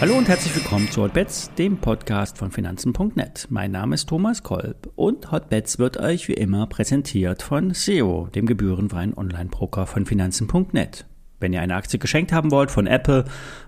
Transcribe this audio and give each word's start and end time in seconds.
Hallo 0.00 0.16
und 0.16 0.28
herzlich 0.28 0.54
willkommen 0.54 0.88
zu 0.92 1.02
Hotbets, 1.02 1.50
dem 1.58 1.78
Podcast 1.78 2.38
von 2.38 2.52
Finanzen.net. 2.52 3.48
Mein 3.50 3.72
Name 3.72 3.96
ist 3.96 4.08
Thomas 4.08 4.44
Kolb 4.44 4.92
und 4.94 5.32
Hotbets 5.32 5.80
wird 5.80 5.96
euch 5.98 6.28
wie 6.28 6.34
immer 6.34 6.68
präsentiert 6.68 7.42
von 7.42 7.74
SEO, 7.74 8.28
dem 8.32 8.46
gebührenfreien 8.46 9.12
Online-Broker 9.18 9.88
von 9.88 10.06
Finanzen.net. 10.06 11.04
Wenn 11.40 11.52
ihr 11.52 11.62
eine 11.62 11.74
Aktie 11.74 11.98
geschenkt 11.98 12.32
haben 12.32 12.52
wollt 12.52 12.70
von 12.70 12.86
Apple, 12.86 13.24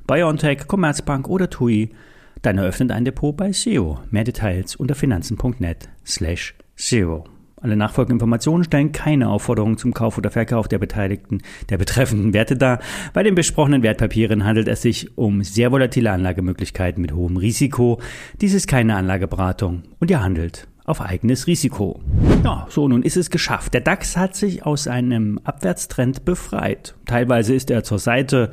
BioNTech, 0.06 0.68
Commerzbank 0.68 1.28
oder 1.28 1.50
TUI, 1.50 1.90
dann 2.42 2.58
eröffnet 2.58 2.92
ein 2.92 3.04
Depot 3.04 3.36
bei 3.36 3.52
SEO. 3.52 3.98
Mehr 4.10 4.22
Details 4.22 4.76
unter 4.76 4.94
finanzen.net 4.94 5.88
slash 6.06 6.54
SEO. 6.76 7.24
Alle 7.62 7.76
nachfolgenden 7.76 8.16
Informationen 8.16 8.64
stellen 8.64 8.92
keine 8.92 9.28
Aufforderung 9.28 9.76
zum 9.76 9.92
Kauf 9.92 10.16
oder 10.16 10.30
Verkauf 10.30 10.66
der 10.66 10.78
Beteiligten 10.78 11.42
der 11.68 11.76
betreffenden 11.76 12.32
Werte 12.32 12.56
dar. 12.56 12.78
Bei 13.12 13.22
den 13.22 13.34
besprochenen 13.34 13.82
Wertpapieren 13.82 14.44
handelt 14.44 14.66
es 14.68 14.80
sich 14.80 15.18
um 15.18 15.42
sehr 15.42 15.70
volatile 15.70 16.10
Anlagemöglichkeiten 16.10 17.02
mit 17.02 17.12
hohem 17.12 17.36
Risiko. 17.36 18.00
Dies 18.40 18.54
ist 18.54 18.66
keine 18.66 18.96
Anlageberatung 18.96 19.82
und 19.98 20.10
ihr 20.10 20.22
handelt 20.22 20.68
auf 20.84 21.02
eigenes 21.02 21.46
Risiko. 21.46 22.00
Ja, 22.44 22.66
so 22.70 22.88
nun 22.88 23.02
ist 23.02 23.18
es 23.18 23.30
geschafft. 23.30 23.74
Der 23.74 23.82
DAX 23.82 24.16
hat 24.16 24.34
sich 24.34 24.64
aus 24.64 24.88
einem 24.88 25.38
Abwärtstrend 25.44 26.24
befreit. 26.24 26.94
Teilweise 27.04 27.54
ist 27.54 27.70
er 27.70 27.84
zur 27.84 27.98
Seite 27.98 28.50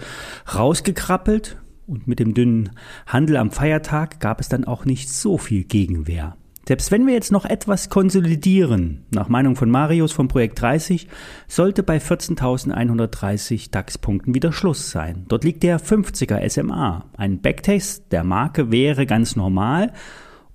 rausgekrabbelt 0.53 1.58
und 1.88 2.08
mit 2.08 2.19
dem 2.19 2.33
dünnen 2.33 2.71
Handel 3.05 3.38
am 3.38 3.52
Feiertag 3.52 4.19
gab 4.19 4.41
es 4.41 4.49
dann 4.49 4.66
auch 4.66 4.83
nicht 4.83 5.09
so 5.09 5.38
viel 5.38 5.63
Gegenwehr. 5.63 6.35
Selbst 6.67 6.91
wenn 6.91 7.07
wir 7.07 7.13
jetzt 7.13 7.31
noch 7.31 7.45
etwas 7.45 7.88
konsolidieren, 7.88 9.05
nach 9.09 9.30
Meinung 9.30 9.55
von 9.55 9.71
Marius 9.71 10.12
vom 10.12 10.27
Projekt 10.27 10.62
30, 10.62 11.08
sollte 11.48 11.81
bei 11.81 11.98
14.130 11.98 13.71
DAX-Punkten 13.71 14.35
wieder 14.35 14.52
Schluss 14.52 14.91
sein. 14.91 15.23
Dort 15.30 15.45
liegt 15.45 15.64
der 15.64 15.80
50er 15.80 16.45
SMA. 16.50 17.06
Ein 17.16 17.39
Backtest 17.39 18.11
der 18.11 18.25
Marke 18.25 18.69
wäre 18.69 19.06
ganz 19.06 19.38
normal. 19.38 19.94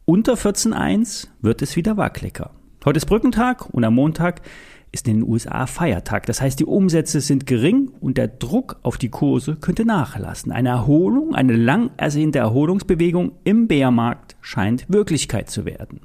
Unter 0.05 0.35
14.1 0.35 1.29
wird 1.41 1.63
es 1.63 1.77
wieder 1.77 1.97
wackeliger. 1.97 2.51
Heute 2.85 2.99
ist 2.99 3.07
Brückentag 3.07 3.71
und 3.73 3.83
am 3.83 3.95
Montag 3.95 4.43
ist 4.91 5.09
in 5.09 5.21
den 5.21 5.27
USA 5.27 5.65
Feiertag. 5.65 6.27
Das 6.27 6.43
heißt, 6.43 6.61
die 6.61 6.67
Umsätze 6.67 7.23
sind 7.23 7.47
gering 7.47 7.91
und 8.01 8.19
der 8.19 8.29
Druck 8.29 8.77
auf 8.83 8.99
die 8.99 9.09
Kurse 9.09 9.57
könnte 9.57 9.87
nachlassen. 9.87 10.53
Eine 10.53 10.69
Erholung, 10.69 11.35
eine 11.35 11.57
lang 11.57 11.91
ersehnte 11.97 12.41
Erholungsbewegung 12.41 13.33
im 13.45 13.67
Bärmarkt 13.67 14.32
scheint 14.43 14.85
Wirklichkeit 14.89 15.49
zu 15.49 15.65
werden. 15.65 16.01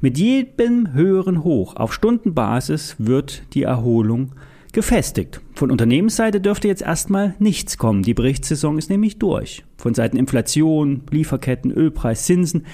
Mit 0.00 0.16
jedem 0.16 0.94
höheren 0.94 1.44
Hoch 1.44 1.76
auf 1.76 1.92
Stundenbasis 1.92 2.96
wird 2.98 3.42
die 3.52 3.64
Erholung 3.64 4.32
gefestigt. 4.72 5.40
Von 5.54 5.70
Unternehmensseite 5.70 6.40
dürfte 6.40 6.68
jetzt 6.68 6.82
erstmal 6.82 7.34
nichts 7.38 7.76
kommen. 7.76 8.02
Die 8.02 8.14
Berichtssaison 8.14 8.78
ist 8.78 8.90
nämlich 8.90 9.18
durch. 9.18 9.64
Von 9.76 9.94
Seiten 9.94 10.16
Inflation, 10.16 11.02
Lieferketten, 11.10 11.70
Ölpreis, 11.70 12.24
Zinsen 12.24 12.64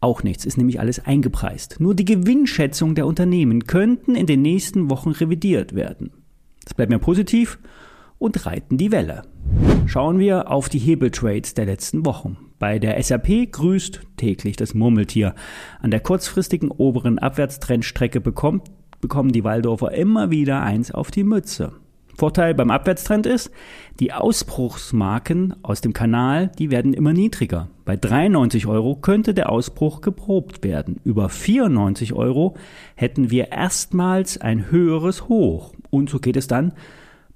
auch 0.00 0.22
nichts, 0.22 0.44
ist 0.44 0.58
nämlich 0.58 0.80
alles 0.80 1.04
eingepreist. 1.04 1.76
Nur 1.80 1.94
die 1.94 2.04
Gewinnschätzung 2.04 2.94
der 2.94 3.06
Unternehmen 3.06 3.64
könnten 3.66 4.14
in 4.14 4.26
den 4.26 4.42
nächsten 4.42 4.90
Wochen 4.90 5.12
revidiert 5.12 5.74
werden. 5.74 6.10
Das 6.64 6.74
bleibt 6.74 6.90
mir 6.90 6.98
positiv 6.98 7.58
und 8.18 8.44
reiten 8.44 8.76
die 8.76 8.92
Welle. 8.92 9.22
Schauen 9.86 10.18
wir 10.18 10.50
auf 10.50 10.68
die 10.68 10.78
Hebeltrades 10.78 11.54
der 11.54 11.64
letzten 11.64 12.04
Wochen. 12.04 12.36
Bei 12.58 12.78
der 12.78 13.02
SAP 13.02 13.50
grüßt 13.50 14.00
täglich 14.16 14.56
das 14.56 14.74
Murmeltier. 14.74 15.34
An 15.80 15.90
der 15.90 16.00
kurzfristigen 16.00 16.70
oberen 16.70 17.18
Abwärtstrendstrecke 17.18 18.20
bekommt, 18.20 18.70
bekommen 19.00 19.32
die 19.32 19.44
Waldorfer 19.44 19.92
immer 19.92 20.30
wieder 20.30 20.62
eins 20.62 20.90
auf 20.90 21.10
die 21.10 21.24
Mütze. 21.24 21.72
Vorteil 22.16 22.54
beim 22.54 22.70
Abwärtstrend 22.70 23.26
ist, 23.26 23.50
die 23.98 24.12
Ausbruchsmarken 24.12 25.56
aus 25.62 25.80
dem 25.80 25.92
Kanal, 25.92 26.52
die 26.58 26.70
werden 26.70 26.94
immer 26.94 27.12
niedriger. 27.12 27.68
Bei 27.84 27.96
93 27.96 28.66
Euro 28.66 28.94
könnte 28.94 29.34
der 29.34 29.50
Ausbruch 29.50 30.00
geprobt 30.00 30.62
werden. 30.62 31.00
Über 31.04 31.28
94 31.28 32.12
Euro 32.12 32.54
hätten 32.94 33.30
wir 33.30 33.50
erstmals 33.50 34.38
ein 34.40 34.70
höheres 34.70 35.28
Hoch. 35.28 35.74
Und 35.90 36.08
so 36.08 36.20
geht 36.20 36.36
es 36.36 36.46
dann 36.46 36.72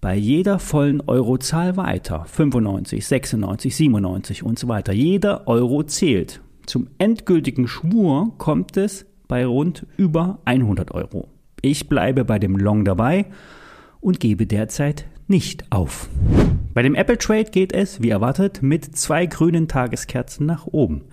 bei 0.00 0.14
jeder 0.14 0.59
vollen 0.59 1.00
Eurozahl 1.06 1.76
weiter. 1.76 2.25
95, 2.26 3.06
96, 3.06 3.76
97 3.76 4.42
und 4.42 4.59
so 4.59 4.69
weiter. 4.69 4.92
Jeder 4.92 5.48
Euro 5.48 5.82
zählt. 5.82 6.41
Zum 6.66 6.88
endgültigen 6.98 7.66
Schwur 7.66 8.34
kommt 8.38 8.76
es 8.76 9.06
bei 9.26 9.44
rund 9.44 9.86
über 9.97 10.38
100 10.44 10.92
Euro. 10.92 11.28
Ich 11.62 11.88
bleibe 11.88 12.25
bei 12.25 12.38
dem 12.38 12.56
Long 12.56 12.84
dabei 12.84 13.26
und 14.00 14.20
gebe 14.20 14.47
derzeit 14.47 15.06
nicht 15.26 15.70
auf. 15.70 16.09
Bei 16.75 16.82
dem 16.82 16.94
Apple 16.94 17.19
Trade 17.19 17.50
geht 17.50 17.72
es, 17.72 18.00
wie 18.03 18.10
erwartet, 18.10 18.62
mit 18.62 18.97
zwei 18.97 19.26
grünen 19.26 19.66
Tageskerzen 19.66 20.47
nach 20.47 20.66
oben. 20.66 21.06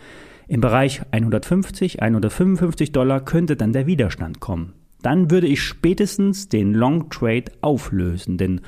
Im 0.48 0.62
Bereich 0.62 1.02
150, 1.12 2.02
155 2.04 2.92
Dollar 2.92 3.26
könnte 3.26 3.56
dann 3.56 3.74
der 3.74 3.88
Widerstand 3.88 4.40
kommen. 4.40 4.74
Dann 5.06 5.30
würde 5.30 5.46
ich 5.46 5.62
spätestens 5.62 6.50
den 6.50 6.74
Long 6.74 7.12
Trade 7.12 7.52
auflösen, 7.62 8.40
denn 8.40 8.62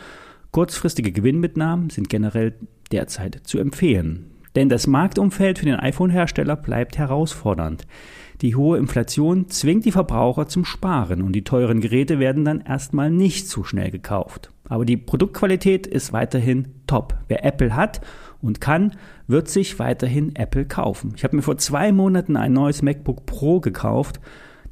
kurzfristige 0.52 1.12
Gewinnmitnahmen 1.12 1.90
sind 1.90 2.10
generell 2.10 2.54
derzeit 2.92 3.42
zu 3.44 3.58
empfehlen. 3.58 4.30
Denn 4.56 4.70
das 4.70 4.86
Marktumfeld 4.86 5.58
für 5.58 5.66
den 5.66 5.80
iPhone-Hersteller 5.80 6.56
bleibt 6.56 7.00
herausfordernd. 7.00 7.88
Die 8.42 8.56
hohe 8.56 8.78
Inflation 8.78 9.50
zwingt 9.50 9.86
die 9.86 9.92
Verbraucher 9.92 10.46
zum 10.46 10.64
Sparen 10.64 11.24
und 11.24 11.34
die 11.34 11.44
teuren 11.44 11.82
Geräte 11.82 12.20
werden 12.20 12.46
dann 12.46 12.62
erstmal 12.62 13.10
nicht 13.10 13.50
so 13.50 13.64
schnell 13.64 13.90
gekauft. 13.90 14.52
Aber 14.70 14.86
die 14.86 14.98
Produktqualität 14.98 15.88
ist 15.88 16.14
weiterhin 16.14 16.68
top. 16.86 17.18
Wer 17.30 17.46
Apple 17.46 17.76
hat 17.76 18.02
und 18.44 18.62
kann, 18.62 18.92
wird 19.26 19.48
sich 19.48 19.80
weiterhin 19.80 20.36
Apple 20.36 20.66
kaufen. 20.66 21.14
Ich 21.16 21.24
habe 21.24 21.36
mir 21.36 21.42
vor 21.42 21.58
zwei 21.58 21.92
Monaten 21.92 22.38
ein 22.38 22.54
neues 22.54 22.84
MacBook 22.84 23.26
Pro 23.26 23.60
gekauft. 23.60 24.20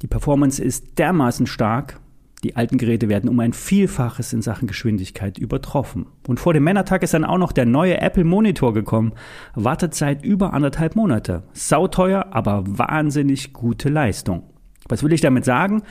Die 0.02 0.06
Performance 0.06 0.62
ist 0.62 0.98
dermaßen 0.98 1.46
stark, 1.46 2.00
die 2.44 2.54
alten 2.54 2.76
Geräte 2.76 3.08
werden 3.08 3.30
um 3.30 3.40
ein 3.40 3.54
Vielfaches 3.54 4.32
in 4.32 4.42
Sachen 4.42 4.68
Geschwindigkeit 4.68 5.38
übertroffen. 5.38 6.06
Und 6.28 6.38
vor 6.38 6.52
dem 6.52 6.64
Männertag 6.64 7.02
ist 7.02 7.14
dann 7.14 7.24
auch 7.24 7.38
noch 7.38 7.52
der 7.52 7.64
neue 7.64 8.00
Apple 8.00 8.24
Monitor 8.24 8.74
gekommen. 8.74 9.14
Wartezeit 9.54 10.22
über 10.22 10.52
anderthalb 10.52 10.96
Monate. 10.96 11.44
Sauteuer, 11.54 12.26
aber 12.30 12.62
wahnsinnig 12.66 13.52
gute 13.52 13.88
Leistung. 13.88 14.44
Was 14.88 15.02
will 15.02 15.12
ich 15.12 15.22
damit 15.22 15.44
sagen? 15.44 15.82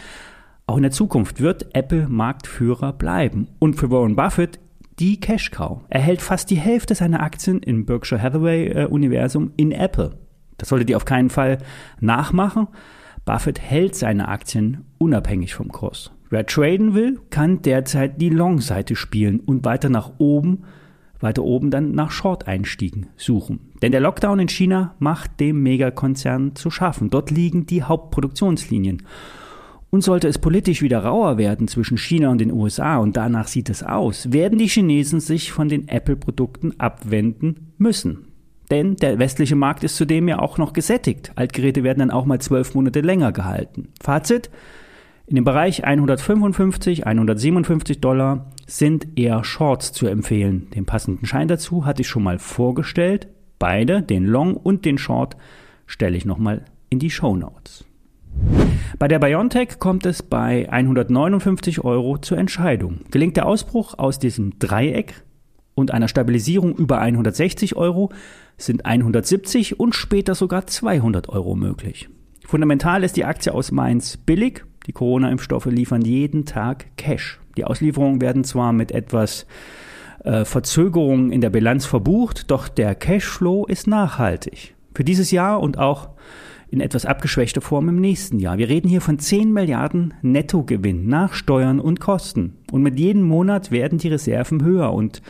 Auch 0.67 0.77
in 0.77 0.83
der 0.83 0.91
Zukunft 0.91 1.41
wird 1.41 1.75
Apple 1.75 2.07
Marktführer 2.07 2.93
bleiben. 2.93 3.47
Und 3.59 3.75
für 3.75 3.89
Warren 3.89 4.16
Buffett 4.16 4.59
die 4.99 5.19
Cash 5.19 5.51
Cow. 5.51 5.81
Er 5.89 6.01
hält 6.01 6.22
fast 6.22 6.49
die 6.51 6.55
Hälfte 6.55 6.95
seiner 6.95 7.22
Aktien 7.22 7.59
im 7.59 7.85
Berkshire 7.85 8.22
Hathaway 8.22 8.67
äh, 8.67 8.85
Universum 8.85 9.51
in 9.57 9.72
Apple. 9.72 10.11
Das 10.57 10.69
solltet 10.69 10.89
ihr 10.89 10.95
auf 10.95 11.05
keinen 11.05 11.29
Fall 11.29 11.57
nachmachen. 11.99 12.67
Buffett 13.25 13.59
hält 13.59 13.95
seine 13.95 14.27
Aktien 14.27 14.85
unabhängig 14.99 15.55
vom 15.55 15.71
Kurs. 15.71 16.11
Wer 16.29 16.45
traden 16.45 16.93
will, 16.93 17.19
kann 17.29 17.61
derzeit 17.61 18.21
die 18.21 18.29
Long-Seite 18.29 18.95
spielen 18.95 19.39
und 19.39 19.65
weiter 19.65 19.89
nach 19.89 20.13
oben, 20.19 20.63
weiter 21.19 21.43
oben 21.43 21.71
dann 21.71 21.93
nach 21.93 22.11
Short-Einstiegen 22.11 23.07
suchen. 23.17 23.71
Denn 23.81 23.91
der 23.91 24.01
Lockdown 24.01 24.39
in 24.39 24.49
China 24.49 24.95
macht 24.99 25.39
dem 25.39 25.63
Megakonzern 25.63 26.55
zu 26.55 26.69
schaffen. 26.69 27.09
Dort 27.09 27.31
liegen 27.31 27.65
die 27.65 27.83
Hauptproduktionslinien. 27.83 29.03
Und 29.89 30.03
sollte 30.03 30.27
es 30.27 30.39
politisch 30.39 30.81
wieder 30.81 30.99
rauer 30.99 31.37
werden 31.37 31.67
zwischen 31.67 31.97
China 31.97 32.29
und 32.29 32.39
den 32.39 32.51
USA, 32.51 32.97
und 32.97 33.15
danach 33.15 33.47
sieht 33.47 33.69
es 33.69 33.81
aus, 33.81 34.33
werden 34.33 34.59
die 34.59 34.67
Chinesen 34.67 35.19
sich 35.19 35.51
von 35.51 35.69
den 35.69 35.87
Apple-Produkten 35.87 36.79
abwenden 36.79 37.71
müssen. 37.77 38.34
Denn 38.71 38.95
der 38.95 39.19
westliche 39.19 39.55
Markt 39.55 39.83
ist 39.83 39.95
zudem 39.95 40.27
ja 40.27 40.39
auch 40.39 40.57
noch 40.57 40.73
gesättigt. 40.73 41.31
Altgeräte 41.35 41.83
werden 41.83 41.99
dann 41.99 42.11
auch 42.11 42.25
mal 42.25 42.39
zwölf 42.39 42.73
Monate 42.73 43.01
länger 43.01 43.31
gehalten. 43.31 43.89
Fazit, 44.01 44.49
in 45.27 45.35
dem 45.35 45.43
Bereich 45.43 45.83
155, 45.83 47.07
157 47.07 47.99
Dollar 47.99 48.51
sind 48.67 49.17
eher 49.17 49.43
Shorts 49.43 49.91
zu 49.91 50.05
empfehlen. 50.05 50.67
Den 50.75 50.85
passenden 50.85 51.25
Schein 51.25 51.47
dazu 51.47 51.85
hatte 51.85 52.01
ich 52.01 52.07
schon 52.07 52.23
mal 52.23 52.37
vorgestellt. 52.37 53.28
Beide, 53.57 54.03
den 54.03 54.25
Long 54.25 54.55
und 54.55 54.85
den 54.85 54.99
Short, 54.99 55.35
stelle 55.87 56.17
ich 56.17 56.25
nochmal 56.25 56.66
in 56.90 56.99
die 56.99 57.09
Show 57.09 57.35
Notes. 57.35 57.85
Bei 58.99 59.07
der 59.07 59.19
Biontech 59.19 59.79
kommt 59.79 60.05
es 60.05 60.22
bei 60.22 60.72
159 60.72 61.84
Euro 61.84 62.17
zur 62.17 62.37
Entscheidung. 62.37 62.99
Gelingt 63.09 63.37
der 63.37 63.47
Ausbruch 63.47 63.97
aus 63.97 64.19
diesem 64.19 64.59
Dreieck 64.59 65.23
und 65.75 65.91
einer 65.91 66.07
Stabilisierung 66.07 66.75
über 66.75 66.99
160 66.99 67.75
Euro, 67.75 68.11
sind 68.57 68.85
170 68.85 69.79
und 69.79 69.93
später 69.93 70.33
sogar 70.33 70.66
200 70.66 71.29
Euro 71.29 71.55
möglich. 71.55 72.09
Fundamental 72.45 73.03
ist 73.03 73.17
die 73.17 73.25
Aktie 73.25 73.53
aus 73.53 73.72
Mainz 73.72 74.17
billig, 74.17 74.63
die 74.87 74.93
Corona-Impfstoffe 74.93 75.66
liefern 75.66 76.01
jeden 76.01 76.45
Tag 76.45 76.85
Cash. 76.97 77.39
Die 77.57 77.66
Auslieferungen 77.66 78.22
werden 78.22 78.43
zwar 78.43 78.72
mit 78.72 78.91
etwas 78.91 79.47
äh, 80.23 80.45
Verzögerung 80.45 81.31
in 81.31 81.41
der 81.41 81.49
Bilanz 81.49 81.85
verbucht, 81.85 82.51
doch 82.51 82.67
der 82.67 82.95
Cashflow 82.95 83.66
ist 83.66 83.87
nachhaltig. 83.87 84.75
Für 84.93 85.03
dieses 85.03 85.31
Jahr 85.31 85.59
und 85.59 85.78
auch 85.78 86.09
in 86.69 86.81
etwas 86.81 87.05
abgeschwächter 87.05 87.61
Form 87.61 87.89
im 87.89 88.01
nächsten 88.01 88.39
Jahr. 88.39 88.57
Wir 88.57 88.69
reden 88.69 88.87
hier 88.87 89.01
von 89.01 89.19
10 89.19 89.53
Milliarden 89.53 90.13
Nettogewinn 90.21 91.07
nach 91.07 91.33
Steuern 91.33 91.79
und 91.79 91.99
Kosten. 91.99 92.57
Und 92.71 92.81
mit 92.81 92.99
jedem 92.99 93.23
Monat 93.23 93.71
werden 93.71 93.97
die 93.97 94.09
Reserven 94.09 94.63
höher 94.63 94.93
und 94.93 95.21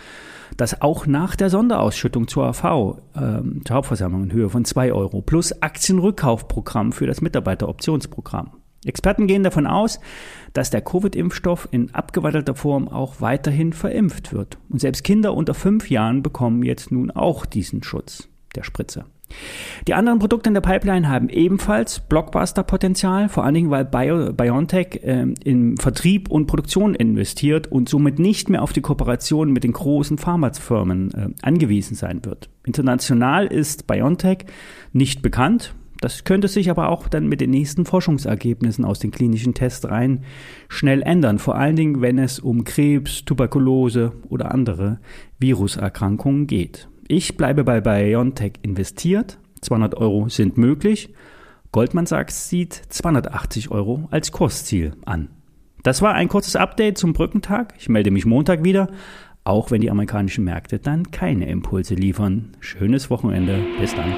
das 0.57 0.81
auch 0.81 1.06
nach 1.06 1.36
der 1.36 1.50
Sonderausschüttung 1.50 2.28
zur 2.28 2.46
AV, 2.46 3.00
äh, 3.16 3.42
zur 3.66 3.75
Hauptversammlung 3.75 4.24
in 4.25 4.31
Höhe 4.31 4.50
von 4.50 4.66
2 4.66 4.94
Euro, 4.94 5.22
plus 5.22 5.62
Aktienrückkaufprogramm 5.62 6.92
für 6.92 7.07
das 7.07 7.22
Mitarbeiteroptionsprogramm. 7.22 8.52
Experten 8.86 9.28
gehen 9.28 9.44
davon 9.44 9.66
aus, 9.66 10.00
dass 10.54 10.69
der 10.69 10.81
Covid-Impfstoff 10.81 11.68
in 11.72 11.94
abgewandelter 11.94 12.56
Form 12.56 12.88
auch 12.88 13.19
weiterhin 13.19 13.74
verimpft 13.74 14.31
wird. 14.31 14.60
Und 14.69 14.80
selbst 14.80 15.04
Kinder 15.04 15.34
unter 15.34 15.56
fünf 15.56 15.90
Jahren 15.90 16.22
bekommen 16.22 16.63
jetzt 16.63 16.92
nun 16.92 17.10
auch 17.12 17.46
diesen 17.46 17.81
Schutz 17.81 18.30
der 18.56 18.63
Spritze. 18.63 19.06
Die 19.88 19.94
anderen 19.94 20.19
Produkte 20.19 20.50
in 20.50 20.54
der 20.54 20.62
Pipeline 20.62 21.10
haben 21.10 21.30
ebenfalls 21.30 22.00
Blockbuster-Potenzial, 22.00 23.30
vor 23.30 23.44
allen 23.44 23.54
Dingen, 23.54 23.69
weil 23.69 23.86
Bio, 23.86 24.33
BioNTech 24.33 25.01
äh, 25.04 25.27
in 25.44 25.77
Vertrieb 25.77 26.30
und 26.30 26.48
Produktion 26.48 26.95
investiert 26.95 27.72
und 27.72 27.89
somit 27.89 28.19
nicht 28.19 28.50
mehr 28.50 28.63
auf 28.63 28.74
die 28.74 28.81
Kooperation 28.81 29.51
mit 29.51 29.63
den 29.63 29.74
großen 29.74 30.18
Pharmafirmen 30.18 31.13
äh, 31.13 31.30
angewiesen 31.42 31.95
sein 31.95 32.25
wird. 32.25 32.50
International 32.66 33.45
ist 33.48 33.88
BioNTech 33.88 34.45
nicht 34.94 35.22
bekannt, 35.22 35.75
das 36.01 36.24
könnte 36.24 36.48
sich 36.48 36.69
aber 36.69 36.89
auch 36.89 37.07
dann 37.07 37.27
mit 37.27 37.42
den 37.42 37.51
nächsten 37.51 37.86
Forschungsergebnissen 37.86 38.86
aus 38.86 39.00
den 39.00 39.12
klinischen 39.12 39.54
Testreihen 39.54 40.24
schnell 40.68 41.01
ändern, 41.01 41.39
vor 41.39 41.56
allen 41.56 41.75
Dingen, 41.75 42.01
wenn 42.01 42.19
es 42.19 42.39
um 42.39 42.63
Krebs, 42.63 43.24
Tuberkulose 43.25 44.12
oder 44.30 44.51
andere 44.51 45.00
Viruserkrankungen 45.39 46.48
geht. 46.48 46.89
Ich 47.07 47.38
bleibe 47.38 47.63
bei 47.63 47.81
BioNTech 47.81 48.54
investiert. 48.63 49.38
200 49.62 49.96
Euro 49.96 50.28
sind 50.30 50.57
möglich. 50.57 51.13
Goldman 51.72 52.06
Sachs 52.07 52.50
sieht 52.50 52.74
280 52.74 53.69
Euro 53.69 54.07
als 54.10 54.31
Kursziel 54.31 54.94
an. 55.06 55.30
Das 55.84 56.02
war 56.02 56.13
ein 56.16 56.30
kurzes 56.30 56.56
Update 56.56 56.98
zum 56.98 57.13
Brückentag. 57.13 57.75
Ich 57.78 57.90
melde 57.90 58.10
mich 58.10 58.25
Montag 58.25 58.63
wieder, 58.63 58.90
auch 59.44 59.69
wenn 59.69 59.81
die 59.81 59.92
amerikanischen 59.92 60.46
Märkte 60.46 60.80
dann 60.80 61.12
keine 61.12 61.48
Impulse 61.48 61.94
liefern. 61.94 62.57
Schönes 62.60 63.12
Wochenende. 63.12 63.60
Bis 63.80 63.94
dann. 63.94 64.16